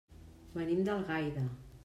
[0.55, 1.47] Venim d'Algaida.